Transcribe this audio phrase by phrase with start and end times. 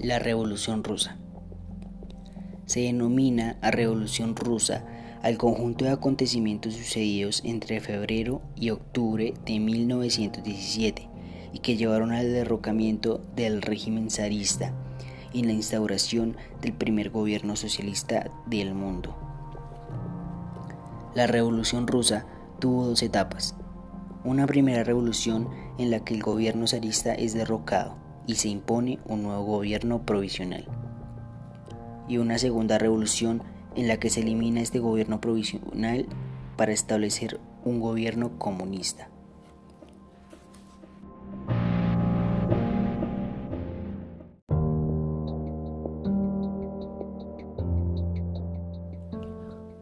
[0.00, 1.16] La Revolución Rusa.
[2.66, 4.84] Se denomina a Revolución Rusa
[5.24, 11.08] al conjunto de acontecimientos sucedidos entre febrero y octubre de 1917
[11.52, 14.72] y que llevaron al derrocamiento del régimen zarista
[15.32, 19.16] y la instauración del primer gobierno socialista del mundo.
[21.16, 22.24] La Revolución Rusa
[22.60, 23.56] tuvo dos etapas.
[24.22, 29.24] Una primera revolución en la que el gobierno zarista es derrocado y se impone un
[29.24, 30.66] nuevo gobierno provisional.
[32.06, 33.42] Y una segunda revolución
[33.74, 36.06] en la que se elimina este gobierno provisional
[36.56, 39.08] para establecer un gobierno comunista.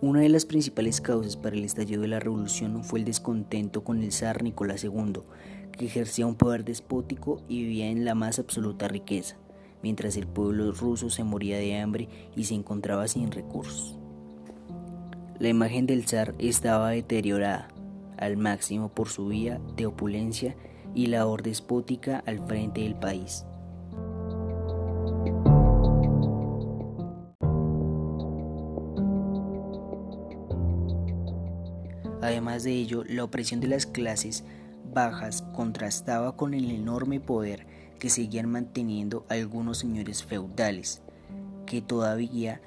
[0.07, 4.05] Una de las principales causas para el estallido de la revolución fue el descontento con
[4.05, 5.23] el zar Nicolás II,
[5.73, 9.37] que ejercía un poder despótico y vivía en la más absoluta riqueza,
[9.83, 13.99] mientras el pueblo ruso se moría de hambre y se encontraba sin recursos.
[15.41, 17.67] La imagen del zar estaba deteriorada
[18.17, 20.55] al máximo por su vía de opulencia
[20.95, 23.45] y labor despótica al frente del país.
[32.27, 34.43] Además de ello, la opresión de las clases
[34.93, 37.69] bajas contrastaba con el enorme poder
[38.01, 41.03] que seguían manteniendo algunos señores feudales,
[41.67, 42.61] que todavía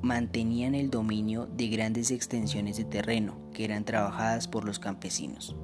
[0.00, 5.56] mantenían el dominio de grandes extensiones de terreno que eran trabajadas por los campesinos.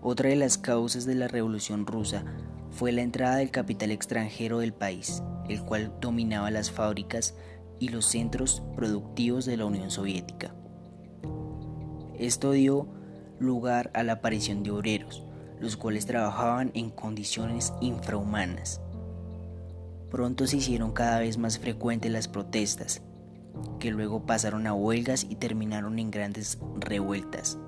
[0.00, 2.24] Otra de las causas de la Revolución rusa
[2.70, 7.34] fue la entrada del capital extranjero del país, el cual dominaba las fábricas
[7.80, 10.54] y los centros productivos de la Unión Soviética.
[12.22, 12.86] Esto dio
[13.40, 15.24] lugar a la aparición de obreros,
[15.58, 18.80] los cuales trabajaban en condiciones infrahumanas.
[20.08, 23.02] Pronto se hicieron cada vez más frecuentes las protestas,
[23.80, 27.58] que luego pasaron a huelgas y terminaron en grandes revueltas.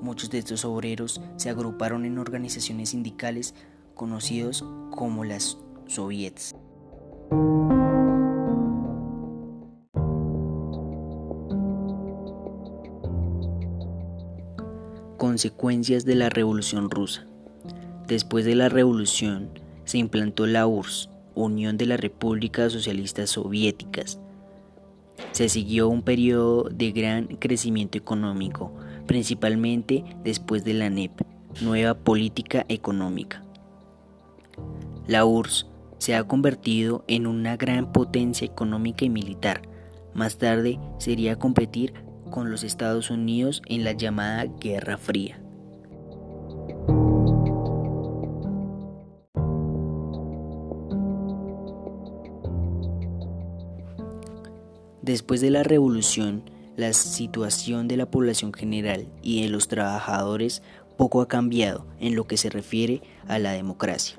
[0.00, 3.54] Muchos de estos obreros se agruparon en organizaciones sindicales
[3.94, 6.56] conocidos como las soviets.
[15.18, 17.26] Consecuencias de la Revolución Rusa.
[18.06, 19.50] Después de la revolución,
[19.84, 24.20] se implantó la URSS, Unión de las Repúblicas Socialistas Soviéticas.
[25.32, 28.72] Se siguió un periodo de gran crecimiento económico,
[29.08, 31.22] principalmente después de la NEP,
[31.62, 33.42] Nueva Política Económica.
[35.08, 35.66] La URSS
[35.98, 39.62] se ha convertido en una gran potencia económica y militar.
[40.14, 45.40] Más tarde sería competir con los Estados Unidos en la llamada Guerra Fría.
[55.02, 56.42] Después de la revolución,
[56.76, 60.62] la situación de la población general y de los trabajadores
[60.98, 64.18] poco ha cambiado en lo que se refiere a la democracia.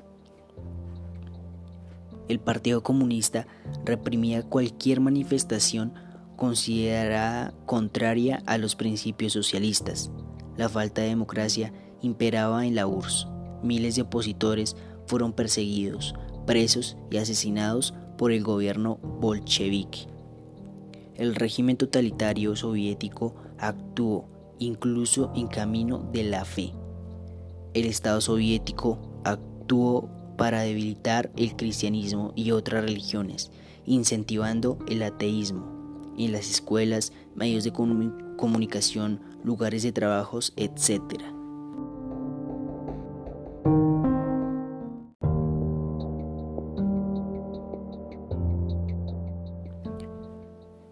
[2.28, 3.46] El Partido Comunista
[3.84, 5.94] reprimía cualquier manifestación
[6.40, 10.10] considerada contraria a los principios socialistas.
[10.56, 11.70] La falta de democracia
[12.00, 13.28] imperaba en la URSS.
[13.62, 14.74] Miles de opositores
[15.06, 16.14] fueron perseguidos,
[16.46, 20.06] presos y asesinados por el gobierno bolchevique.
[21.14, 24.26] El régimen totalitario soviético actuó
[24.58, 26.72] incluso en camino de la fe.
[27.74, 30.08] El Estado soviético actuó
[30.38, 33.50] para debilitar el cristianismo y otras religiones,
[33.84, 35.79] incentivando el ateísmo
[36.16, 41.00] en las escuelas, medios de comunicación, lugares de trabajos, etc.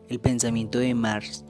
[0.09, 1.45] El pensamiento de Marx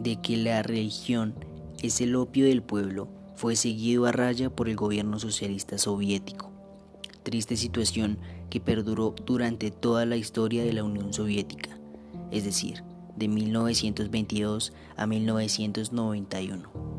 [0.00, 1.34] de que la religión
[1.82, 6.50] es el opio del pueblo fue seguido a raya por el gobierno socialista soviético.
[7.22, 8.18] Triste situación
[8.48, 11.78] que perduró durante toda la historia de la Unión Soviética,
[12.30, 12.82] es decir,
[13.20, 16.89] de 1922 a 1991.